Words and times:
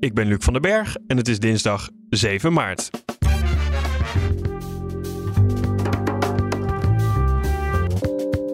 Ik 0.00 0.14
ben 0.14 0.26
Luc 0.26 0.38
van 0.40 0.52
den 0.52 0.62
Berg 0.62 0.96
en 1.06 1.16
het 1.16 1.28
is 1.28 1.38
dinsdag 1.38 1.90
7 2.08 2.52
maart. 2.52 2.90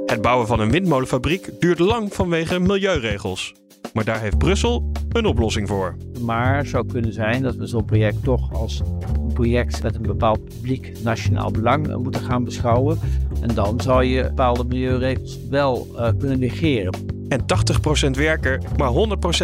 Het 0.07 0.23
bouwen 0.23 0.47
van 0.47 0.61
een 0.61 0.71
windmolenfabriek 0.71 1.61
duurt 1.61 1.79
lang 1.79 2.15
vanwege 2.15 2.59
milieuregels. 2.59 3.55
Maar 3.93 4.05
daar 4.05 4.21
heeft 4.21 4.39
Brussel 4.39 4.93
een 5.09 5.27
oplossing 5.27 5.69
voor. 5.69 5.97
Maar 6.21 6.67
zou 6.67 6.87
kunnen 6.87 7.13
zijn 7.13 7.43
dat 7.43 7.55
we 7.55 7.67
zo'n 7.67 7.85
project 7.85 8.23
toch 8.23 8.53
als 8.53 8.81
een 8.81 9.33
project 9.33 9.83
met 9.83 9.95
een 9.95 10.03
bepaald 10.03 10.45
publiek 10.45 10.93
nationaal 11.03 11.51
belang 11.51 11.97
moeten 11.97 12.23
gaan 12.23 12.45
beschouwen. 12.45 12.99
En 13.41 13.55
dan 13.55 13.81
zou 13.81 14.05
je 14.05 14.23
bepaalde 14.23 14.65
milieuregels 14.65 15.39
wel 15.51 15.89
uh, 15.93 16.09
kunnen 16.19 16.39
negeren. 16.39 16.95
En 17.29 17.41
80% 18.07 18.11
werken, 18.11 18.63
maar 18.77 18.91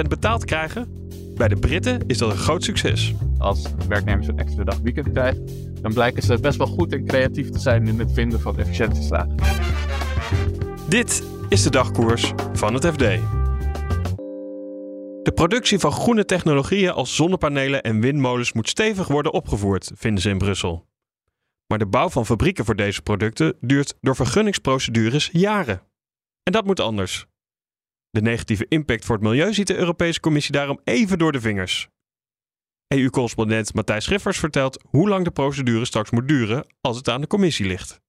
100% 0.04 0.08
betaald 0.08 0.44
krijgen? 0.44 0.97
Bij 1.38 1.48
de 1.48 1.56
Britten 1.56 2.06
is 2.06 2.18
dat 2.18 2.30
een 2.30 2.36
groot 2.36 2.64
succes. 2.64 3.14
Als 3.38 3.62
werknemers 3.88 4.26
een 4.26 4.38
extra 4.38 4.64
dag 4.64 4.78
weekend 4.78 5.12
krijgen, 5.12 5.46
dan 5.82 5.92
blijken 5.92 6.22
ze 6.22 6.40
best 6.40 6.58
wel 6.58 6.66
goed 6.66 6.92
en 6.92 7.06
creatief 7.06 7.50
te 7.50 7.58
zijn 7.58 7.88
in 7.88 7.98
het 7.98 8.12
vinden 8.12 8.40
van 8.40 8.58
efficiëntieslagen. 8.58 9.34
Dit 10.88 11.22
is 11.48 11.62
de 11.62 11.70
dagkoers 11.70 12.32
van 12.52 12.74
het 12.74 12.86
FD. 12.86 12.98
De 15.22 15.32
productie 15.34 15.78
van 15.78 15.92
groene 15.92 16.24
technologieën 16.24 16.90
als 16.90 17.16
zonnepanelen 17.16 17.82
en 17.82 18.00
windmolens 18.00 18.52
moet 18.52 18.68
stevig 18.68 19.06
worden 19.06 19.32
opgevoerd, 19.32 19.90
vinden 19.94 20.22
ze 20.22 20.28
in 20.28 20.38
Brussel. 20.38 20.86
Maar 21.66 21.78
de 21.78 21.86
bouw 21.86 22.08
van 22.08 22.26
fabrieken 22.26 22.64
voor 22.64 22.76
deze 22.76 23.02
producten 23.02 23.56
duurt 23.60 23.94
door 24.00 24.16
vergunningsprocedures 24.16 25.28
jaren. 25.32 25.82
En 26.42 26.52
dat 26.52 26.64
moet 26.64 26.80
anders. 26.80 27.26
De 28.10 28.20
negatieve 28.20 28.66
impact 28.68 29.04
voor 29.04 29.14
het 29.14 29.24
milieu 29.24 29.52
ziet 29.52 29.66
de 29.66 29.76
Europese 29.76 30.20
Commissie 30.20 30.52
daarom 30.52 30.80
even 30.84 31.18
door 31.18 31.32
de 31.32 31.40
vingers. 31.40 31.88
EU-correspondent 32.86 33.74
Matthijs 33.74 34.04
Schiffers 34.04 34.38
vertelt 34.38 34.82
hoe 34.86 35.08
lang 35.08 35.24
de 35.24 35.30
procedure 35.30 35.84
straks 35.84 36.10
moet 36.10 36.28
duren 36.28 36.66
als 36.80 36.96
het 36.96 37.08
aan 37.08 37.20
de 37.20 37.26
Commissie 37.26 37.66
ligt. 37.66 38.00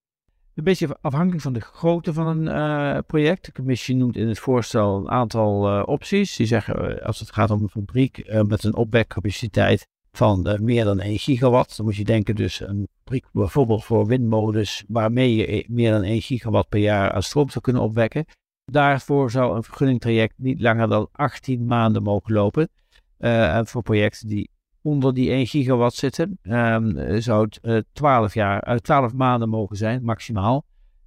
Een 0.56 0.64
beetje 0.64 0.98
afhankelijk 1.02 1.42
van 1.42 1.54
de 1.54 1.60
grootte 1.60 2.14
van 2.14 2.28
een 2.28 2.46
uh, 2.46 2.98
project. 3.08 3.46
De 3.46 3.52
commissie 3.52 3.96
noemt 3.96 4.16
in 4.16 4.28
het 4.28 4.40
voorstel 4.40 4.98
een 4.98 5.10
aantal 5.10 5.78
uh, 5.78 5.84
opties. 5.86 6.36
Die 6.36 6.48
zeggen, 6.48 6.92
uh, 6.92 7.06
als 7.06 7.20
het 7.20 7.32
gaat 7.32 7.52
om 7.52 7.62
een 7.62 7.70
fabriek 7.70 8.44
met 8.48 8.64
een 8.64 8.76
opwekcapaciteit 8.76 9.88
van 10.12 10.58
meer 10.62 10.84
dan 10.84 11.00
1 11.00 11.20
gigawatt, 11.20 11.78
dan 11.78 11.86
moet 11.86 11.96
je 11.96 12.04
denken 12.04 12.36
dus 12.36 12.60
een 12.60 12.88
fabriek 12.98 13.26
bijvoorbeeld 13.32 13.84
voor 13.84 14.08
windmolens, 14.08 14.84
waarmee 14.88 15.36
je 15.36 15.66
meer 15.68 15.92
dan 15.92 16.04
1 16.04 16.22
gigawatt 16.22 16.70
per 16.70 16.80
jaar 16.80 17.12
aan 17.12 17.24
stroom 17.24 17.50
zou 17.50 17.64
kunnen 17.64 17.82
opwekken. 17.82 18.26
Daarvoor 18.72 19.32
zou 19.32 19.56
een 19.56 19.64
vergunningtraject 19.64 20.34
niet 20.38 20.62
langer 20.62 20.88
dan 20.88 21.10
18 21.12 21.66
maanden 21.66 22.04
mogen 22.04 22.34
lopen. 22.34 22.70
en 23.18 23.68
voor 23.68 23.82
projecten 23.82 24.28
die 24.28 24.50
onder 24.82 25.14
die 25.14 25.32
1 25.32 25.48
gigawatt 25.48 25.96
zitten, 25.96 26.40
um, 26.44 27.22
zou 27.22 27.44
het 27.44 27.60
uh, 27.62 27.80
12, 27.94 28.34
jaar, 28.34 28.70
uh, 28.70 28.76
12 28.76 29.14
maanden 29.14 29.50
mogen 29.50 29.76
zijn, 29.76 30.04
maximaal. 30.04 30.66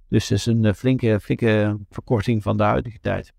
Dus 0.09 0.27
dat 0.27 0.37
is 0.37 0.45
een 0.45 0.75
flinke, 0.75 1.19
flinke 1.19 1.77
verkorting 1.89 2.43
van 2.43 2.57
de 2.57 2.63
huidige 2.63 2.99
tijd. 2.99 3.33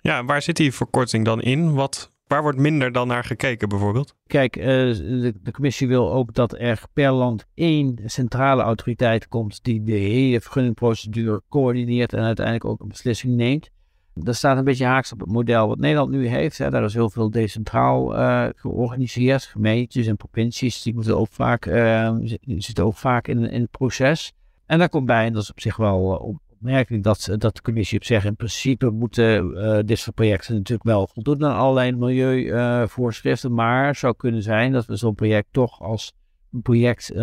Ja, 0.00 0.24
waar 0.24 0.42
zit 0.42 0.56
die 0.56 0.74
verkorting 0.74 1.24
dan 1.24 1.40
in? 1.40 1.74
Wat, 1.74 2.12
waar 2.30 2.42
wordt 2.42 2.58
minder 2.58 2.92
dan 2.92 3.08
naar 3.08 3.24
gekeken 3.24 3.68
bijvoorbeeld? 3.68 4.14
Kijk, 4.26 4.56
uh, 4.56 4.64
de, 4.64 5.50
commissie 5.52 5.88
wil 5.88 6.12
ook 6.12 6.34
dat 6.34 6.58
er 6.58 6.82
per 6.92 7.12
land 7.12 7.46
één 7.54 7.98
centrale 8.04 8.62
autoriteit 8.62 9.28
komt 9.28 9.64
die 9.64 9.82
de 9.82 9.92
hele 9.92 10.40
vergunningprocedure 10.40 11.42
coördineert 11.48 12.12
en 12.12 12.22
uiteindelijk 12.22 12.64
ook 12.64 12.80
een 12.80 12.88
beslissing 12.88 13.34
neemt. 13.34 13.70
Dat 14.14 14.36
staat 14.36 14.58
een 14.58 14.64
beetje 14.64 14.84
haaks 14.84 15.12
op 15.12 15.20
het 15.20 15.28
model 15.28 15.68
wat 15.68 15.78
Nederland 15.78 16.10
nu 16.10 16.26
heeft. 16.26 16.58
Daar 16.58 16.84
is 16.84 16.94
heel 16.94 17.10
veel 17.10 17.30
decentraal 17.30 18.18
uh, 18.18 18.46
georganiseerd. 18.54 19.44
Gemeentes 19.44 20.06
en 20.06 20.16
provincies 20.16 20.82
die 20.82 20.94
moeten 20.94 21.18
ook 21.18 21.28
vaak, 21.30 21.66
uh, 21.66 22.16
zitten 22.44 22.84
ook 22.84 22.96
vaak 22.96 23.28
in, 23.28 23.50
in 23.50 23.60
het 23.60 23.70
proces. 23.70 24.32
En 24.66 24.78
daar 24.78 24.88
komt 24.88 25.06
bij, 25.06 25.26
en 25.26 25.32
dat 25.32 25.42
is 25.42 25.50
op 25.50 25.60
zich 25.60 25.76
wel 25.76 26.28
uh, 26.28 26.34
opmerkelijk, 26.60 27.02
dat, 27.02 27.28
dat 27.38 27.56
de 27.56 27.62
commissie 27.62 27.98
op 27.98 28.04
zich 28.04 28.24
in 28.24 28.36
principe 28.36 28.90
moeten 28.90 29.86
dit 29.86 29.98
soort 29.98 30.14
projecten 30.14 30.54
natuurlijk 30.54 30.88
wel 30.88 31.08
voldoen 31.12 31.44
aan 31.44 31.56
allerlei 31.56 31.92
milieuvoorschriften. 31.92 33.54
maar 33.54 33.86
het 33.86 33.96
zou 33.96 34.14
kunnen 34.16 34.42
zijn 34.42 34.72
dat 34.72 34.86
we 34.86 34.96
zo'n 34.96 35.14
project 35.14 35.48
toch 35.50 35.80
als 35.80 36.12
een 36.52 36.62
project 36.62 37.14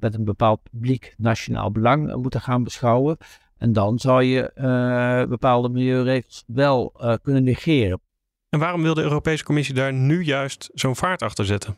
met 0.00 0.14
een 0.14 0.24
bepaald 0.24 0.62
publiek 0.70 1.14
nationaal 1.16 1.70
belang 1.70 2.14
moeten 2.14 2.40
gaan 2.40 2.64
beschouwen. 2.64 3.16
En 3.62 3.72
dan 3.72 3.98
zou 3.98 4.22
je 4.22 4.50
uh, 4.54 5.28
bepaalde 5.28 5.68
milieuregels 5.68 6.44
wel 6.46 6.94
uh, 6.96 7.14
kunnen 7.22 7.44
negeren. 7.44 8.00
En 8.48 8.58
waarom 8.58 8.82
wil 8.82 8.94
de 8.94 9.02
Europese 9.02 9.44
Commissie 9.44 9.74
daar 9.74 9.92
nu 9.92 10.22
juist 10.22 10.70
zo'n 10.74 10.96
vaart 10.96 11.22
achter 11.22 11.44
zetten? 11.44 11.76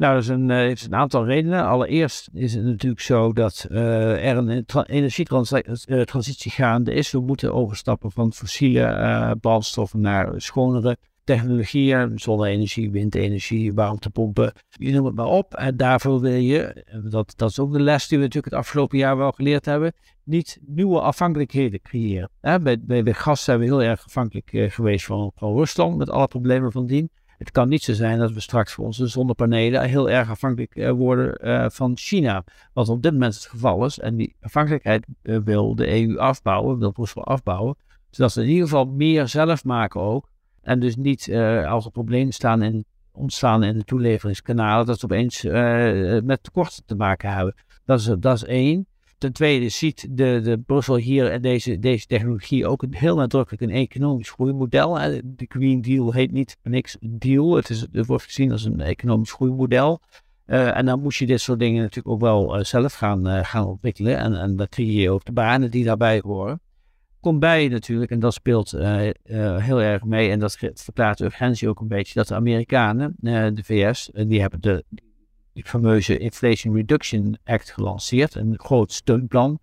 Nou, 0.00 0.14
dat 0.14 0.22
is 0.22 0.28
een, 0.28 0.48
uh, 0.48 0.56
heeft 0.56 0.84
een 0.84 0.94
aantal 0.94 1.24
redenen. 1.26 1.66
Allereerst 1.66 2.28
is 2.32 2.54
het 2.54 2.64
natuurlijk 2.64 3.00
zo 3.00 3.32
dat 3.32 3.66
er 3.70 4.36
een 4.36 4.64
tra 4.64 4.86
energietransitie 4.86 6.50
gaande 6.50 6.92
is. 6.92 7.10
We 7.10 7.20
moeten 7.20 7.54
overstappen 7.54 8.10
van 8.10 8.32
fossiele 8.32 9.36
brandstoffen 9.40 10.00
naar 10.00 10.32
schonere 10.36 10.96
technologieën, 11.24 12.18
zonne-energie, 12.18 12.90
windenergie, 12.90 13.74
warmtepompen, 13.74 14.52
je 14.68 14.92
noem 14.92 15.04
het 15.04 15.14
maar 15.14 15.26
op. 15.26 15.54
En 15.54 15.76
daarvoor 15.76 16.20
wil 16.20 16.32
je, 16.32 16.84
dat, 17.10 17.32
dat 17.36 17.50
is 17.50 17.58
ook 17.58 17.72
de 17.72 17.80
les 17.80 18.08
die 18.08 18.18
we 18.18 18.24
natuurlijk 18.24 18.52
het 18.52 18.62
afgelopen 18.62 18.98
jaar 18.98 19.16
wel 19.16 19.32
geleerd 19.32 19.64
hebben, 19.64 19.92
niet 20.24 20.58
nieuwe 20.66 21.00
afhankelijkheden 21.00 21.80
creëren. 21.80 22.30
bij, 22.40 22.60
bij, 22.60 23.02
bij, 23.02 23.12
gas 23.12 23.44
zijn 23.44 23.58
we 23.58 23.64
heel 23.64 23.82
erg 23.82 24.04
afhankelijk 24.04 24.72
geweest 24.72 25.04
van, 25.04 25.32
van 25.34 25.56
Rusland, 25.56 25.96
met 25.96 26.10
alle 26.10 26.28
problemen 26.28 26.72
van 26.72 26.86
dien. 26.86 27.10
Het 27.40 27.50
kan 27.50 27.68
niet 27.68 27.82
zo 27.82 27.92
zijn 27.92 28.18
dat 28.18 28.32
we 28.32 28.40
straks 28.40 28.72
voor 28.72 28.84
onze 28.84 29.06
zonnepanelen 29.06 29.82
heel 29.82 30.10
erg 30.10 30.30
afhankelijk 30.30 30.76
uh, 30.76 30.90
worden 30.90 31.48
uh, 31.48 31.66
van 31.68 31.96
China. 31.96 32.44
Wat 32.72 32.88
op 32.88 33.02
dit 33.02 33.12
moment 33.12 33.34
het 33.34 33.46
geval 33.46 33.84
is. 33.84 33.98
En 33.98 34.16
die 34.16 34.36
afhankelijkheid 34.40 35.06
wil 35.22 35.74
de 35.74 36.02
EU 36.02 36.18
afbouwen, 36.18 36.78
wil 36.78 36.92
Brussel 36.92 37.24
afbouwen. 37.24 37.76
Zodat 38.10 38.32
ze 38.32 38.42
in 38.42 38.48
ieder 38.48 38.62
geval 38.62 38.84
meer 38.84 39.28
zelf 39.28 39.64
maken 39.64 40.00
ook. 40.00 40.28
En 40.62 40.80
dus 40.80 40.96
niet 40.96 41.34
als 41.66 41.84
er 41.84 41.90
problemen 41.90 42.32
staan 42.32 42.62
in, 42.62 42.84
ontstaan 43.12 43.62
in 43.62 43.78
de 43.78 43.84
toeleveringskanalen, 43.84 44.86
dat 44.86 44.98
ze 44.98 45.04
opeens 45.04 45.42
met 46.24 46.42
tekorten 46.42 46.84
te 46.86 46.94
maken 46.94 47.32
hebben. 47.32 47.54
Dat 47.84 48.00
is, 48.00 48.14
dat 48.18 48.36
is 48.36 48.44
één. 48.44 48.86
Ten 49.20 49.32
tweede 49.32 49.68
ziet 49.68 50.06
de, 50.10 50.40
de 50.42 50.58
Brussel 50.66 50.96
hier 50.96 51.30
en 51.30 51.42
deze, 51.42 51.78
deze 51.78 52.06
technologie 52.06 52.66
ook 52.66 52.82
een, 52.82 52.94
heel 52.94 53.16
nadrukkelijk 53.16 53.62
een 53.62 53.70
economisch 53.70 54.30
groeimodel. 54.30 54.94
De 55.24 55.46
Green 55.48 55.82
Deal 55.82 56.12
heet 56.12 56.32
niet 56.32 56.56
niks 56.62 56.96
deal. 57.00 57.56
Het, 57.56 57.70
is, 57.70 57.86
wordt 57.92 58.24
gezien 58.24 58.52
als 58.52 58.64
een 58.64 58.80
economisch 58.80 59.32
groeimodel. 59.32 60.00
Uh, 60.46 60.76
en 60.76 60.86
dan 60.86 61.00
moet 61.00 61.14
je 61.14 61.26
dit 61.26 61.40
soort 61.40 61.58
dingen 61.58 61.82
natuurlijk 61.82 62.14
ook 62.14 62.20
wel 62.20 62.58
uh, 62.58 62.64
zelf 62.64 62.94
gaan, 62.94 63.28
uh, 63.28 63.44
gaan 63.44 63.66
ontwikkelen. 63.66 64.16
En, 64.16 64.34
en 64.34 64.56
dan 64.56 64.68
creëer 64.68 65.00
je 65.00 65.10
ook 65.10 65.24
de 65.24 65.32
banen 65.32 65.70
die 65.70 65.84
daarbij 65.84 66.20
horen 66.24 66.60
komt 67.20 67.40
bij 67.40 67.68
natuurlijk, 67.68 68.10
en 68.10 68.20
dat 68.20 68.34
speelt 68.34 68.70
heel 69.20 69.82
erg 69.82 70.04
mee, 70.04 70.30
en 70.30 70.38
dat 70.38 70.58
verklaart 70.74 71.18
de 71.18 71.24
urgentie 71.24 71.68
ook 71.68 71.80
een 71.80 71.88
beetje, 71.88 72.14
dat 72.14 72.28
de 72.28 72.34
Amerikanen, 72.34 73.14
de 73.20 73.62
VS, 73.64 74.10
die 74.12 74.40
hebben 74.40 74.60
de 74.60 74.84
die 75.52 75.64
fameuze 75.64 76.18
Inflation 76.18 76.74
Reduction 76.74 77.38
Act 77.44 77.70
gelanceerd, 77.70 78.34
een 78.34 78.54
groot 78.58 78.92
steunplan, 78.92 79.58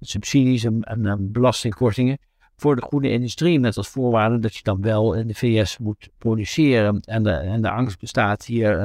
subsidies 0.00 0.64
en, 0.64 0.82
en, 0.82 1.32
belastingkortingen 1.32 2.18
voor 2.56 2.76
de 2.76 2.82
groene 2.82 3.10
industrie, 3.10 3.60
met 3.60 3.76
als 3.76 3.88
voorwaarde 3.88 4.38
dat 4.38 4.54
je 4.54 4.62
dan 4.62 4.80
wel 4.80 5.14
in 5.14 5.26
de 5.26 5.34
VS 5.34 5.78
moet 5.78 6.08
produceren. 6.18 7.00
En 7.00 7.22
de, 7.22 7.30
en 7.30 7.62
de 7.62 7.70
angst 7.70 8.00
bestaat 8.00 8.44
hier 8.44 8.80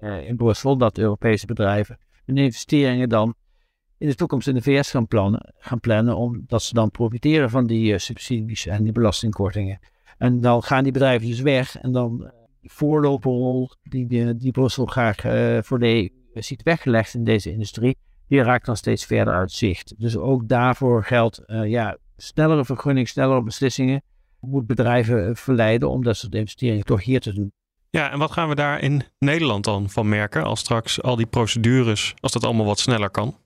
in 0.00 0.36
Brussel 0.36 0.76
dat 0.76 0.98
Europese 0.98 1.46
bedrijven 1.46 1.98
hun 2.24 2.36
investeringen 2.36 3.08
dan 3.08 3.34
in 3.98 4.08
de 4.08 4.14
toekomst 4.14 4.48
in 4.48 4.54
de 4.54 4.62
VS 4.62 4.90
gaan 4.90 5.06
plannen, 5.06 5.54
gaan 5.58 5.80
plannen 5.80 6.16
omdat 6.16 6.62
ze 6.62 6.74
dan 6.74 6.90
profiteren 6.90 7.50
van 7.50 7.66
die 7.66 7.92
uh, 7.92 7.98
subsidies 7.98 8.66
en 8.66 8.82
die 8.82 8.92
belastingkortingen. 8.92 9.78
En 10.18 10.40
dan 10.40 10.62
gaan 10.62 10.82
die 10.82 10.92
bedrijven 10.92 11.28
dus 11.28 11.40
weg 11.40 11.78
en 11.78 11.92
dan 11.92 12.30
voorloperrol 12.70 13.70
die, 13.82 14.34
die, 14.36 14.50
Brussel 14.50 14.86
graag 14.86 15.24
uh, 15.24 15.58
voor 15.62 15.78
de 15.78 15.86
EU 15.86 16.42
ziet 16.42 16.62
weggelegd 16.62 17.14
in 17.14 17.24
deze 17.24 17.50
industrie, 17.50 17.96
die 18.28 18.42
raakt 18.42 18.66
dan 18.66 18.76
steeds 18.76 19.04
verder 19.04 19.34
uit 19.34 19.52
zicht. 19.52 19.94
Dus 19.98 20.16
ook 20.16 20.48
daarvoor 20.48 21.04
geldt 21.04 21.42
ja, 21.46 21.96
snellere 22.16 22.64
vergunning, 22.64 23.08
snellere 23.08 23.42
beslissingen 23.42 24.02
moet 24.40 24.66
bedrijven 24.66 25.36
verleiden 25.36 25.90
om 25.90 26.02
dat 26.02 26.16
soort 26.16 26.34
investeringen 26.34 26.84
toch 26.84 27.04
hier 27.04 27.20
te 27.20 27.34
doen. 27.34 27.52
Ja, 27.90 28.10
en 28.10 28.18
wat 28.18 28.32
gaan 28.32 28.48
we 28.48 28.54
daar 28.54 28.80
in 28.80 29.02
Nederland 29.18 29.64
dan 29.64 29.90
van 29.90 30.08
merken 30.08 30.44
als 30.44 30.60
straks 30.60 31.02
al 31.02 31.16
die 31.16 31.26
procedures, 31.26 32.14
als 32.20 32.32
dat 32.32 32.44
allemaal 32.44 32.66
wat 32.66 32.78
sneller 32.78 33.10
kan? 33.10 33.36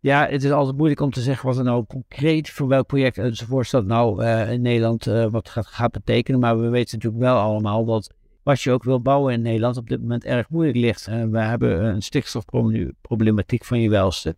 Ja, 0.00 0.26
het 0.28 0.44
is 0.44 0.50
altijd 0.50 0.76
moeilijk 0.76 1.00
om 1.00 1.10
te 1.10 1.20
zeggen 1.20 1.46
wat 1.46 1.58
er 1.58 1.64
nou 1.64 1.84
concreet 1.86 2.50
voor 2.50 2.68
welk 2.68 2.86
project 2.86 3.18
enzovoort 3.18 3.70
dat 3.70 3.84
nou 3.84 4.24
uh, 4.24 4.52
in 4.52 4.62
Nederland 4.62 5.06
uh, 5.06 5.26
wat 5.30 5.48
gaat, 5.48 5.66
gaat, 5.66 5.92
betekenen. 5.92 6.40
Maar 6.40 6.60
we 6.60 6.68
weten 6.68 6.96
natuurlijk 6.96 7.22
wel 7.22 7.38
allemaal 7.38 7.84
dat 7.84 8.14
wat 8.42 8.60
je 8.60 8.70
ook 8.70 8.84
wil 8.84 9.00
bouwen 9.00 9.32
in 9.32 9.42
Nederland 9.42 9.76
op 9.76 9.88
dit 9.88 10.00
moment 10.00 10.24
erg 10.24 10.48
moeilijk 10.48 10.76
ligt. 10.76 11.08
Uh, 11.08 11.24
we 11.24 11.38
hebben 11.38 11.84
een 11.84 12.02
stikstofproblematiek 12.02 13.64
van 13.64 13.80
je 13.80 13.90
welste. 13.90 14.34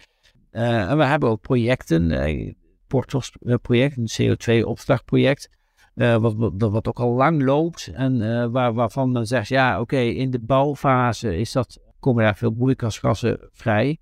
en 0.51 0.97
we 0.97 1.05
hebben 1.05 1.29
ook 1.29 1.41
projecten, 1.41 2.29
uh, 2.29 2.53
Portos 2.87 3.33
project, 3.63 3.97
een 3.97 4.37
CO2-opslagproject. 4.37 5.61
Uh, 5.95 6.17
wat, 6.17 6.35
wat, 6.59 6.89
ook 6.89 7.01
al 7.01 7.13
lang 7.13 7.43
loopt 7.43 7.91
en 7.95 8.51
waar, 8.53 8.73
waarvan 8.73 9.13
men 9.13 9.27
zegt, 9.27 9.49
ja 9.49 9.81
oké, 9.81 9.97
in 9.97 10.31
de 10.31 10.41
bouwfase 10.41 11.37
is 11.37 11.53
dat, 11.53 11.79
komen 12.01 12.25
daar 12.25 12.37
veel 12.37 12.51
broeikasgassen 12.51 13.49
vrij. 13.53 13.99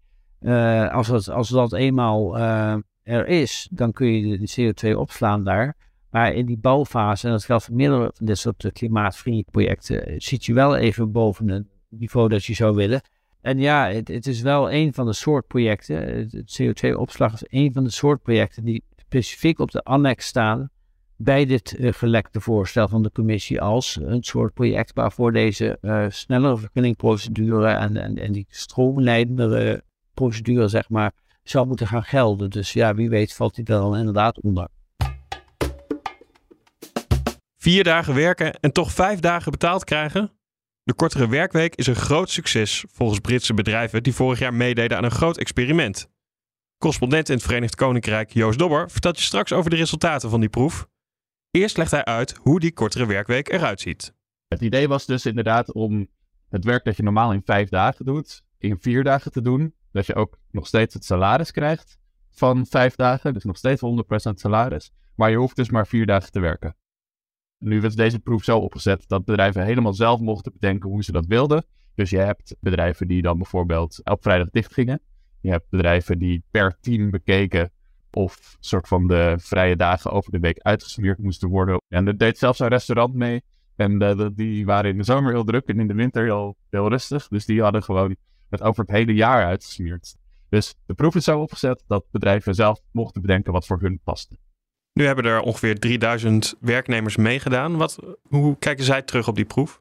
Als, 0.93 1.09
het, 1.09 1.29
als 1.29 1.49
dat 1.49 1.73
eenmaal 1.73 2.39
er 3.03 3.27
is, 3.27 3.69
dan 3.71 3.93
kun 3.93 4.07
je 4.07 4.39
de, 4.39 4.73
CO2 4.93 4.97
opslaan 4.97 5.45
daar. 5.45 5.77
Maar 6.11 6.35
in 6.35 6.47
die 6.47 6.59
bouwfase, 6.59 7.27
en 7.27 7.33
dat 7.33 7.45
geldt 7.45 7.65
voor 7.65 7.75
meerdere 7.75 8.11
van 8.15 8.27
dit 8.27 8.39
soort 8.39 8.73
klimaatvriendelijke 8.73 9.51
projecten, 9.51 10.21
zit 10.21 10.45
je 10.45 10.53
wel 10.53 10.77
even 10.77 11.13
boven 11.13 11.49
het 11.49 11.67
niveau 11.89 12.29
dat 12.29 12.45
je 12.45 12.55
zou 12.55 12.75
willen. 12.75 13.03
En 13.41 13.59
ja, 13.59 13.89
het, 13.89 14.09
het 14.09 14.27
is 14.27 14.41
wel 14.41 14.73
een 14.73 14.95
van 14.95 15.07
de 15.07 15.13
soort 15.13 15.47
projecten, 15.47 15.97
het 15.97 16.61
CO2-opslag 16.63 17.33
is 17.33 17.45
een 17.49 17.73
van 17.73 17.85
de 17.85 17.91
soort 17.91 18.23
projecten 18.23 18.65
die 18.65 18.85
specifiek 18.97 19.59
op 19.59 19.71
de 19.71 19.83
annex 19.83 20.27
staan 20.27 20.71
bij 21.17 21.47
dit 21.47 21.77
uh, 21.79 21.93
gelekte 21.93 22.41
voorstel 22.41 22.89
van 22.89 23.03
de 23.03 23.13
commissie 23.13 23.61
als 23.61 23.99
een 24.03 24.23
soort 24.23 24.55
project 24.55 24.95
waarvoor 24.95 25.33
deze 25.33 25.79
snellere 26.09 26.57
vergunningprocedure 26.57 27.69
en, 27.69 28.19
en, 28.19 28.33
die 28.33 28.47
stroomleidendere 28.49 29.83
procedure, 30.15 30.69
zeg 30.69 30.89
maar, 30.89 31.13
zou 31.43 31.67
moeten 31.67 31.87
gaan 31.87 32.05
gelden. 32.05 32.51
Dus 32.51 32.73
ja, 32.73 32.95
wie 32.95 33.09
weet 33.09 33.35
valt 33.35 33.67
daar 33.67 33.81
dan 33.81 33.97
inderdaad 33.97 34.41
onder. 34.41 34.69
Vier 37.61 37.85
dagen 37.85 38.15
werken 38.15 38.61
en 38.61 38.73
toch 38.73 38.93
vijf 38.93 39.21
dagen 39.21 39.51
betaald 39.51 39.85
krijgen? 39.85 40.33
De 40.83 40.95
kortere 40.95 41.29
werkweek 41.29 41.75
is 41.75 41.87
een 41.87 41.95
groot 41.95 42.31
succes 42.31 42.85
volgens 42.93 43.21
Britse 43.21 43.55
bedrijven 43.55 44.03
die 44.03 44.15
vorig 44.15 44.39
jaar 44.39 44.55
meededen 44.55 44.97
aan 44.97 45.05
een 45.05 45.11
groot 45.11 45.39
experiment. 45.39 46.11
Correspondent 46.79 47.29
in 47.29 47.35
het 47.35 47.45
Verenigd 47.45 47.75
Koninkrijk 47.75 48.33
Joost 48.33 48.59
Dobber 48.59 48.91
vertelt 48.91 49.19
je 49.19 49.25
straks 49.25 49.53
over 49.53 49.71
de 49.71 49.77
resultaten 49.77 50.31
van 50.31 50.41
die 50.41 50.49
proef 50.49 50.89
Eerst 51.51 51.77
legt 51.77 51.91
hij 51.91 52.05
uit 52.05 52.37
hoe 52.43 52.61
die 52.61 52.73
kortere 52.73 53.07
werkweek 53.07 53.49
eruit 53.49 53.81
ziet. 53.81 54.15
Het 54.49 54.61
idee 54.61 54.89
was 54.89 55.07
dus 55.07 55.27
inderdaad 55.27 55.73
om 55.73 56.09
het 56.49 56.65
werk 56.65 56.85
dat 56.85 56.97
je 56.97 57.03
normaal 57.03 57.33
in 57.33 57.43
vijf 57.45 57.69
dagen 57.69 58.05
doet, 58.05 58.43
in 58.59 58.79
vier 58.81 59.05
dagen 59.05 59.33
te 59.33 59.43
doen. 59.43 59.75
Dat 59.93 60.07
je 60.07 60.15
ook 60.15 60.39
nog 60.51 60.67
steeds 60.67 60.95
het 60.95 61.05
salaris 61.05 61.51
krijgt 61.51 61.99
van 62.31 62.67
vijf 62.67 62.95
dagen, 62.95 63.35
dus 63.35 63.45
nog 63.45 63.57
steeds 63.57 63.83
100% 64.31 64.33
salaris. 64.33 64.91
Maar 65.15 65.31
je 65.31 65.37
hoeft 65.37 65.57
dus 65.57 65.71
maar 65.71 65.87
vier 65.87 66.07
dagen 66.07 66.31
te 66.31 66.41
werken. 66.41 66.77
Nu 67.61 67.81
werd 67.81 67.97
deze 67.97 68.19
proef 68.19 68.45
zo 68.45 68.59
opgezet 68.59 69.05
dat 69.07 69.25
bedrijven 69.25 69.65
helemaal 69.65 69.93
zelf 69.93 70.21
mochten 70.21 70.53
bedenken 70.53 70.89
hoe 70.91 71.05
ze 71.05 71.13
dat 71.13 71.27
wilden. 71.27 71.65
Dus 71.95 72.11
je 72.11 72.19
hebt 72.19 72.57
bedrijven 72.61 73.09
die 73.09 73.23
dan 73.23 73.37
bijvoorbeeld 73.37 74.01
op 74.05 74.23
vrijdag 74.23 74.51
dicht 74.51 74.73
gingen. 74.73 75.01
Je 75.41 75.51
hebt 75.51 75.69
bedrijven 75.69 76.19
die 76.19 76.43
per 76.51 76.79
team 76.81 77.11
bekeken 77.11 77.71
of 78.11 78.57
soort 78.61 78.89
van 78.89 79.07
de 79.07 79.35
vrije 79.39 79.77
dagen 79.77 80.11
over 80.11 80.33
de 80.33 80.39
week 80.39 80.59
uitgesmeerd 80.59 81.19
moesten 81.19 81.49
worden. 81.49 81.81
En 81.89 82.07
er 82.07 82.19
deed 82.19 82.39
zelfs 82.39 82.59
een 82.59 82.69
restaurant 82.69 83.15
mee. 83.15 83.43
En 83.77 84.03
uh, 84.03 84.27
die 84.35 84.65
waren 84.65 84.91
in 84.91 84.97
de 84.97 85.05
zomer 85.05 85.33
heel 85.33 85.45
druk 85.45 85.67
en 85.67 85.81
in 85.81 85.87
de 85.87 85.95
winter 85.95 86.25
heel, 86.25 86.57
heel 86.71 86.89
rustig. 86.89 87.29
Dus 87.29 87.45
die 87.45 87.63
hadden 87.63 87.83
gewoon 87.83 88.17
het 88.51 88.63
over 88.63 88.85
het 88.85 88.93
hele 88.93 89.15
jaar 89.15 89.45
uitgesmeerd. 89.45 90.17
Dus 90.49 90.75
de 90.87 90.95
proef 90.95 91.15
is 91.15 91.25
zo 91.25 91.41
opgezet 91.41 91.85
dat 91.87 92.05
bedrijven 92.11 92.55
zelf 92.55 92.81
mochten 92.93 93.21
bedenken 93.21 93.53
wat 93.53 93.67
voor 93.67 93.81
hun 93.81 94.01
paste. 94.05 94.37
Nu 95.01 95.07
hebben 95.07 95.25
er 95.25 95.41
ongeveer 95.41 95.79
3000 95.79 96.55
werknemers 96.61 97.17
meegedaan. 97.17 97.77
Wat, 97.77 97.99
hoe 98.29 98.59
kijken 98.59 98.85
zij 98.85 99.03
terug 99.03 99.29
op 99.29 99.35
die 99.35 99.45
proef? 99.45 99.81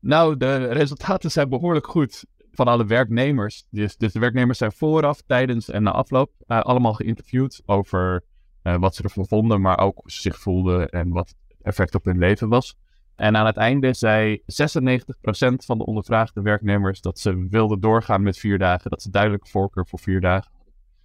Nou, 0.00 0.36
de 0.36 0.66
resultaten 0.66 1.30
zijn 1.30 1.48
behoorlijk 1.48 1.86
goed 1.86 2.24
van 2.52 2.66
alle 2.66 2.84
werknemers. 2.84 3.66
Dus, 3.70 3.96
dus 3.96 4.12
de 4.12 4.18
werknemers 4.18 4.58
zijn 4.58 4.72
vooraf, 4.72 5.22
tijdens 5.26 5.70
en 5.70 5.82
na 5.82 5.90
afloop 5.90 6.30
uh, 6.46 6.60
allemaal 6.60 6.92
geïnterviewd 6.92 7.62
over 7.66 8.24
uh, 8.62 8.76
wat 8.76 8.94
ze 8.94 9.02
ervan 9.02 9.26
vonden, 9.26 9.60
maar 9.60 9.78
ook 9.78 9.98
hoe 9.98 10.10
ze 10.10 10.20
zich 10.20 10.38
voelden 10.38 10.88
en 10.88 11.08
wat 11.08 11.28
het 11.28 11.56
effect 11.62 11.94
op 11.94 12.04
hun 12.04 12.18
leven 12.18 12.48
was. 12.48 12.76
En 13.16 13.36
aan 13.36 13.46
het 13.46 13.56
einde 13.56 13.94
zei 13.94 14.36
96% 14.38 14.42
van 15.56 15.78
de 15.78 15.86
ondervraagde 15.86 16.42
werknemers 16.42 17.00
dat 17.00 17.18
ze 17.18 17.46
wilden 17.50 17.80
doorgaan 17.80 18.22
met 18.22 18.38
vier 18.38 18.58
dagen. 18.58 18.90
Dat 18.90 19.02
ze 19.02 19.10
duidelijk 19.10 19.46
voorkeur 19.46 19.86
voor 19.86 19.98
vier 19.98 20.20
dagen 20.20 20.52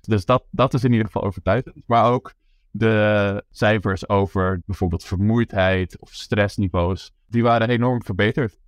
Dus 0.02 0.25
dat, 0.25 0.44
dat 0.52 0.74
is 0.74 0.84
in 0.84 0.92
ieder 0.92 1.06
geval 1.06 1.24
overtuigend. 1.24 1.75
Maar 1.86 2.12
ook 2.12 2.34
de 2.71 3.44
cijfers 3.50 4.09
over 4.09 4.62
bijvoorbeeld 4.65 5.03
vermoeidheid 5.03 6.00
of 6.00 6.13
stressniveaus, 6.13 7.12
die 7.27 7.44
waren 7.44 7.69
enorm 7.69 8.03
verbeterd. 8.03 8.59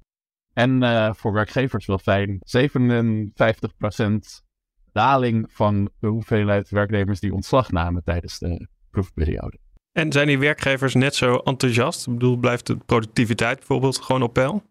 En 0.54 0.84
uh, 0.84 1.14
voor 1.14 1.34
werkgevers 1.34 1.86
wel 1.86 1.98
fijn, 1.98 2.42
57% 2.58 4.44
daling 4.92 5.52
van 5.52 5.90
de 6.00 6.08
hoeveelheid 6.08 6.70
werknemers 6.70 7.20
die 7.20 7.34
ontslag 7.34 7.72
namen 7.72 8.04
tijdens 8.04 8.40
de 8.40 8.68
proefperiode. 8.90 9.58
En 9.92 10.12
zijn 10.12 10.28
die 10.28 10.40
werkgevers 10.40 10.94
net 10.94 11.16
zo 11.16 11.36
enthousiast? 11.36 12.08
Ik 12.08 12.14
bedoel, 12.14 12.38
blijft 12.38 12.68
de 12.68 12.78
productiviteit 12.78 13.58
bijvoorbeeld 13.58 14.02
gewoon 14.02 14.24
op 14.24 14.34
peil? 14.34 14.64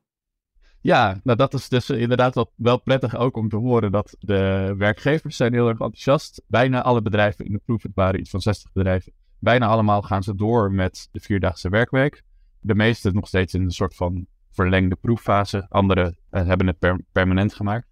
Ja, 0.81 1.21
nou 1.23 1.39
dat 1.39 1.55
is 1.55 1.69
dus 1.69 1.91
inderdaad 1.91 2.35
wel, 2.35 2.53
wel 2.57 2.81
prettig 2.81 3.17
ook 3.17 3.37
om 3.37 3.49
te 3.49 3.57
horen 3.57 3.93
dat 3.93 4.17
de 4.19 4.75
werkgevers 4.79 5.37
zijn 5.37 5.53
heel 5.53 5.69
erg 5.69 5.79
enthousiast. 5.79 6.43
Bijna 6.47 6.83
alle 6.83 7.03
bedrijven 7.03 7.45
in 7.45 7.53
de 7.53 7.61
proef, 7.65 7.83
het 7.83 7.95
waren 7.95 8.21
iets 8.21 8.31
van 8.31 8.41
60 8.41 8.73
bedrijven, 8.73 9.13
bijna 9.43 9.67
allemaal 9.67 10.03
gaan 10.03 10.23
ze 10.23 10.35
door 10.35 10.73
met 10.73 11.09
de 11.13 11.21
vierdaagse 11.21 11.69
werkweek. 11.69 12.23
De 12.61 12.75
meeste 12.75 13.11
nog 13.11 13.27
steeds 13.27 13.55
in 13.55 13.63
een 13.63 13.71
soort 13.71 13.95
van 13.95 14.27
verlengde 14.51 14.97
proeffase. 14.97 15.67
Anderen 15.69 16.19
uh, 16.31 16.47
hebben 16.47 16.67
het 16.67 17.03
permanent 17.13 17.55
gemaakt. 17.55 17.89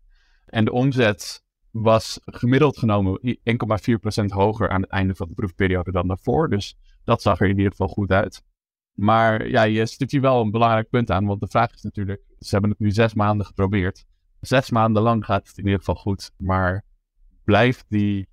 En 0.47 0.65
de 0.65 0.73
omzet 0.73 1.45
was 1.71 2.21
gemiddeld 2.25 2.79
genomen 2.79 3.21
1,4% 3.23 4.25
hoger 4.27 4.69
aan 4.69 4.81
het 4.81 4.91
einde 4.91 5.15
van 5.15 5.29
de 5.29 5.35
proefperiode 5.35 5.93
dan 5.93 6.09
daarvoor. 6.09 6.49
Dus 6.49 6.77
dat 7.05 7.23
zag 7.23 7.41
er 7.41 7.49
in 7.49 7.57
ieder 7.57 7.71
geval 7.71 7.89
goed 7.89 8.11
uit. 8.11 8.43
Maar 8.93 9.49
ja, 9.49 9.63
je 9.63 9.87
stipt 9.87 10.11
hier 10.11 10.21
wel 10.21 10.41
een 10.41 10.51
belangrijk 10.51 10.89
punt 10.91 11.11
aan. 11.11 11.27
Want 11.27 11.41
de 11.41 11.49
vraag 11.49 11.75
is 11.75 11.83
natuurlijk, 11.83 12.23
ze 12.39 12.49
hebben 12.51 12.71
het 12.71 12.79
nu 12.79 12.91
zes 12.91 13.15
maanden 13.15 13.47
geprobeerd. 13.47 14.05
Zes 14.41 14.71
maanden 14.71 15.03
lang 15.03 15.25
gaat 15.25 15.49
het 15.49 15.59
in 15.59 15.65
ieder 15.65 15.79
geval 15.79 15.95
goed. 15.95 16.31
Maar 16.37 16.85
blijft 17.45 17.85
die 17.89 18.29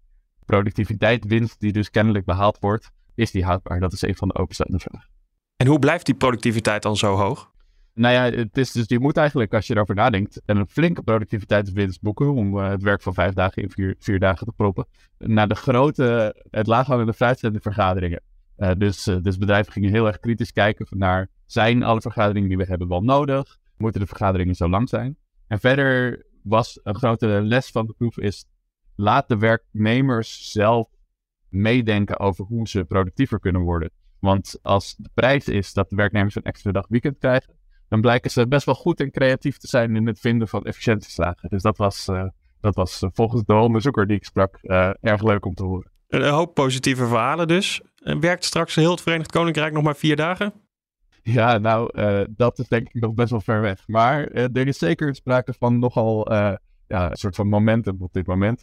productiviteitswinst 0.45 1.59
die 1.59 1.71
dus 1.71 1.89
kennelijk 1.89 2.25
behaald 2.25 2.59
wordt, 2.59 2.91
is 3.17 3.31
die 3.31 3.43
houdbaar? 3.43 3.79
Dat 3.79 3.93
is 3.93 4.01
een 4.01 4.15
van 4.15 4.27
de 4.27 4.35
openstaande 4.35 4.79
vragen. 4.79 5.09
En 5.55 5.67
hoe 5.67 5.79
blijft 5.79 6.05
die 6.05 6.15
productiviteit 6.15 6.81
dan 6.81 6.97
zo 6.97 7.15
hoog? 7.15 7.51
Nou 7.93 8.13
ja, 8.13 8.37
het 8.37 8.57
is 8.57 8.71
dus, 8.71 8.87
je 8.87 8.99
moet 8.99 9.17
eigenlijk, 9.17 9.53
als 9.53 9.67
je 9.67 9.75
erover 9.75 9.95
nadenkt, 9.95 10.41
een 10.45 10.67
flinke 10.67 11.01
productiviteitswinst 11.01 12.01
boeken 12.01 12.33
om 12.33 12.57
uh, 12.57 12.69
het 12.69 12.83
werk 12.83 13.01
van 13.01 13.13
vijf 13.13 13.33
dagen 13.33 13.63
in 13.63 13.71
vier, 13.71 13.95
vier 13.99 14.19
dagen 14.19 14.45
te 14.45 14.51
proppen. 14.51 14.87
Naar 15.17 15.47
de 15.47 15.55
grote, 15.55 16.35
het 16.49 16.67
laaghangende 16.67 17.13
fruitzende 17.13 17.59
vergaderingen. 17.59 18.21
Uh, 18.57 18.71
dus, 18.77 19.07
uh, 19.07 19.17
dus 19.21 19.37
bedrijven 19.37 19.71
gingen 19.71 19.89
heel 19.89 20.07
erg 20.07 20.19
kritisch 20.19 20.51
kijken 20.51 20.85
naar, 20.89 21.29
zijn 21.45 21.83
alle 21.83 22.01
vergaderingen 22.01 22.49
die 22.49 22.57
we 22.57 22.65
hebben 22.65 22.87
wel 22.87 23.01
nodig? 23.01 23.57
Moeten 23.77 24.01
de 24.01 24.07
vergaderingen 24.07 24.55
zo 24.55 24.69
lang 24.69 24.89
zijn? 24.89 25.17
En 25.47 25.59
verder 25.59 26.25
was 26.43 26.79
een 26.83 26.95
grote 26.95 27.27
les 27.27 27.67
van 27.67 27.85
de 27.85 27.93
proef 27.97 28.17
is, 28.17 28.45
laat 28.95 29.27
de 29.27 29.37
werknemers 29.37 30.51
zelf 30.51 30.87
meedenken 31.49 32.19
over 32.19 32.45
hoe 32.45 32.67
ze 32.67 32.83
productiever 32.83 33.39
kunnen 33.39 33.61
worden. 33.61 33.89
Want 34.19 34.59
als 34.61 34.95
de 34.97 35.09
prijs 35.13 35.47
is 35.47 35.73
dat 35.73 35.89
de 35.89 35.95
werknemers 35.95 36.35
een 36.35 36.43
extra 36.43 36.71
dag 36.71 36.87
weekend 36.87 37.17
krijgen, 37.17 37.55
dan 37.87 38.01
blijken 38.01 38.31
ze 38.31 38.47
best 38.47 38.65
wel 38.65 38.75
goed 38.75 38.99
en 38.99 39.11
creatief 39.11 39.57
te 39.57 39.67
zijn 39.67 39.95
in 39.95 40.07
het 40.07 40.19
vinden 40.19 40.47
van 40.47 40.65
efficiëntieslagen. 40.65 41.49
Dus 41.49 41.61
dat 41.61 41.77
was, 41.77 42.07
uh, 42.07 42.23
dat 42.59 42.75
was 42.75 43.03
uh, 43.03 43.09
volgens 43.13 43.43
de 43.43 43.53
onderzoeker 43.53 44.07
die 44.07 44.15
ik 44.15 44.25
sprak 44.25 44.59
uh, 44.61 44.89
erg 45.01 45.23
leuk 45.23 45.45
om 45.45 45.53
te 45.53 45.63
horen. 45.63 45.91
Een 46.07 46.29
hoop 46.29 46.53
positieve 46.53 47.07
verhalen 47.07 47.47
dus. 47.47 47.81
Werkt 48.19 48.45
straks 48.45 48.75
heel 48.75 48.91
het 48.91 49.01
Verenigd 49.01 49.31
Koninkrijk 49.31 49.73
nog 49.73 49.83
maar 49.83 49.95
vier 49.95 50.15
dagen? 50.15 50.53
Ja, 51.21 51.57
nou, 51.57 51.89
dat 52.29 52.59
is 52.59 52.67
denk 52.67 52.87
ik 52.87 53.01
nog 53.01 53.13
best 53.13 53.29
wel 53.29 53.41
ver 53.41 53.61
weg. 53.61 53.87
Maar 53.87 54.27
er 54.27 54.67
is 54.67 54.77
zeker 54.77 55.15
sprake 55.15 55.53
van 55.59 55.79
nogal 55.79 56.33
ja, 56.87 57.09
een 57.09 57.15
soort 57.15 57.35
van 57.35 57.47
momentum 57.47 57.95
op 57.99 58.13
dit 58.13 58.27
moment. 58.27 58.61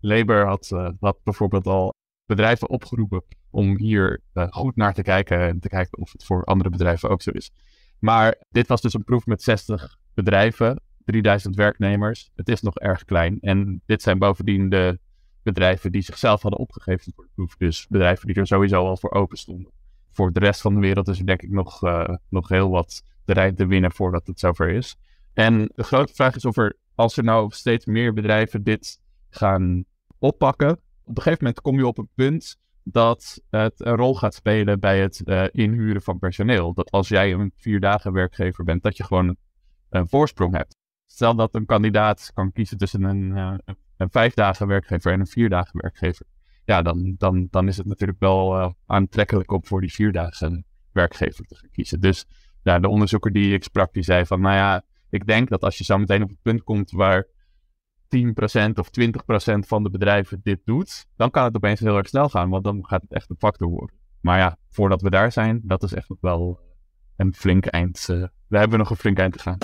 Labour 0.00 0.46
had, 0.46 0.68
had 1.00 1.18
bijvoorbeeld 1.24 1.66
al 1.66 1.94
bedrijven 2.30 2.68
opgeroepen 2.68 3.22
om 3.50 3.78
hier 3.78 4.20
goed 4.50 4.76
naar 4.76 4.94
te 4.94 5.02
kijken 5.02 5.40
en 5.40 5.60
te 5.60 5.68
kijken 5.68 5.98
of 5.98 6.12
het 6.12 6.24
voor 6.24 6.44
andere 6.44 6.70
bedrijven 6.70 7.08
ook 7.08 7.22
zo 7.22 7.30
is. 7.30 7.50
Maar 7.98 8.42
dit 8.50 8.66
was 8.66 8.80
dus 8.80 8.94
een 8.94 9.04
proef 9.04 9.26
met 9.26 9.42
60 9.42 9.98
bedrijven, 10.14 10.82
3000 11.04 11.56
werknemers. 11.56 12.30
Het 12.34 12.48
is 12.48 12.60
nog 12.60 12.78
erg 12.78 13.04
klein. 13.04 13.40
En 13.40 13.82
dit 13.86 14.02
zijn 14.02 14.18
bovendien 14.18 14.68
de 14.68 14.98
bedrijven 15.42 15.92
die 15.92 16.02
zichzelf 16.02 16.42
hadden 16.42 16.60
opgegeven 16.60 17.12
voor 17.14 17.24
de 17.24 17.30
proef. 17.34 17.56
Dus 17.56 17.86
bedrijven 17.88 18.26
die 18.26 18.36
er 18.36 18.46
sowieso 18.46 18.86
al 18.86 18.96
voor 18.96 19.12
open 19.12 19.38
stonden. 19.38 19.72
Voor 20.12 20.32
de 20.32 20.40
rest 20.40 20.60
van 20.60 20.74
de 20.74 20.80
wereld 20.80 21.08
is 21.08 21.18
er 21.18 21.26
denk 21.26 21.42
ik 21.42 21.50
nog, 21.50 21.84
uh, 21.84 22.14
nog 22.28 22.48
heel 22.48 22.70
wat 22.70 23.02
terrein 23.24 23.54
te 23.54 23.66
winnen 23.66 23.92
voordat 23.92 24.26
het 24.26 24.40
zover 24.40 24.68
is. 24.68 24.96
En 25.32 25.70
de 25.74 25.82
grote 25.82 26.14
vraag 26.14 26.36
is 26.36 26.44
of 26.44 26.56
er, 26.56 26.76
als 26.94 27.16
er 27.16 27.24
nou 27.24 27.50
steeds 27.50 27.86
meer 27.86 28.12
bedrijven 28.12 28.62
dit 28.62 29.00
gaan 29.28 29.84
oppakken, 30.18 30.80
op 31.10 31.16
een 31.16 31.22
gegeven 31.22 31.44
moment 31.44 31.60
kom 31.60 31.76
je 31.76 31.86
op 31.86 31.98
een 31.98 32.10
punt 32.14 32.56
dat 32.82 33.42
het 33.50 33.72
een 33.76 33.96
rol 33.96 34.14
gaat 34.14 34.34
spelen 34.34 34.80
bij 34.80 35.00
het 35.00 35.22
uh, 35.24 35.44
inhuren 35.50 36.02
van 36.02 36.18
personeel. 36.18 36.74
Dat 36.74 36.90
als 36.90 37.08
jij 37.08 37.32
een 37.32 37.52
vier 37.56 37.80
dagen 37.80 38.12
werkgever 38.12 38.64
bent, 38.64 38.82
dat 38.82 38.96
je 38.96 39.04
gewoon 39.04 39.36
een, 39.88 40.08
voorsprong 40.08 40.56
hebt. 40.56 40.76
Stel 41.06 41.34
dat 41.34 41.54
een 41.54 41.66
kandidaat 41.66 42.30
kan 42.34 42.52
kiezen 42.52 42.78
tussen 42.78 43.02
een, 43.02 43.36
uh, 43.36 43.54
een 43.96 44.10
vijf 44.10 44.34
dagen 44.34 44.66
werkgever 44.66 45.12
en 45.12 45.20
een 45.20 45.26
vier 45.26 45.48
dagen 45.48 45.80
werkgever. 45.80 46.26
Ja, 46.64 46.82
dan, 46.82 47.14
dan, 47.18 47.48
dan 47.50 47.68
is 47.68 47.76
het 47.76 47.86
natuurlijk 47.86 48.20
wel 48.20 48.56
uh, 48.56 48.70
aantrekkelijk 48.86 49.52
om 49.52 49.64
voor 49.64 49.80
die 49.80 49.92
vier 49.92 50.12
dagen 50.12 50.64
werkgever 50.92 51.44
te 51.44 51.54
gaan 51.54 51.70
kiezen. 51.70 52.00
Dus 52.00 52.26
ja, 52.62 52.78
de 52.78 52.88
onderzoeker 52.88 53.32
die 53.32 53.54
ik 53.54 53.64
sprak, 53.64 53.92
die 53.92 54.02
zei 54.02 54.26
van, 54.26 54.40
nou 54.40 54.54
ja, 54.54 54.82
ik 55.08 55.26
denk 55.26 55.48
dat 55.48 55.62
als 55.62 55.78
je 55.78 55.84
zo 55.84 55.98
meteen 55.98 56.22
op 56.22 56.28
het 56.28 56.42
punt 56.42 56.62
komt 56.62 56.90
waar 56.90 57.26
10% 58.16 58.72
of 58.74 58.88
20% 58.88 59.58
van 59.66 59.82
de 59.82 59.90
bedrijven 59.90 60.40
dit 60.42 60.60
doet, 60.64 61.06
dan 61.16 61.30
kan 61.30 61.44
het 61.44 61.56
opeens 61.56 61.80
heel 61.80 61.96
erg 61.96 62.08
snel 62.08 62.28
gaan, 62.28 62.50
want 62.50 62.64
dan 62.64 62.86
gaat 62.86 63.02
het 63.02 63.12
echt 63.12 63.30
een 63.30 63.36
factor 63.38 63.68
worden. 63.68 63.96
Maar 64.20 64.38
ja, 64.38 64.56
voordat 64.70 65.02
we 65.02 65.10
daar 65.10 65.32
zijn, 65.32 65.60
dat 65.62 65.82
is 65.82 65.94
echt 65.94 66.08
nog 66.08 66.18
wel 66.20 66.60
een 67.16 67.34
flink 67.34 67.66
eind. 67.66 68.06
Uh, 68.10 68.16
daar 68.18 68.60
hebben 68.60 68.70
we 68.70 68.76
nog 68.76 68.90
een 68.90 68.96
flink 68.96 69.18
eind 69.18 69.32
te 69.32 69.38
gaan. 69.38 69.58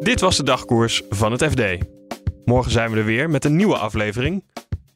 Dit 0.00 0.20
was 0.20 0.36
de 0.36 0.42
dagkoers 0.42 1.02
van 1.08 1.32
het 1.32 1.44
FD. 1.44 1.62
Morgen 2.44 2.72
zijn 2.72 2.90
we 2.90 2.98
er 2.98 3.04
weer 3.04 3.30
met 3.30 3.44
een 3.44 3.56
nieuwe 3.56 3.76
aflevering. 3.76 4.44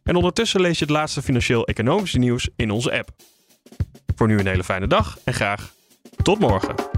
En 0.02 0.16
ondertussen 0.16 0.60
lees 0.60 0.78
je 0.78 0.84
het 0.84 0.94
laatste 0.94 1.22
financieel-economische 1.22 2.18
nieuws 2.18 2.48
in 2.56 2.70
onze 2.70 2.98
app. 2.98 3.10
Voor 4.14 4.26
nu 4.26 4.38
een 4.38 4.46
hele 4.46 4.64
fijne 4.64 4.86
dag 4.86 5.18
en 5.24 5.34
graag 5.34 5.72
tot 6.22 6.38
morgen. 6.38 6.97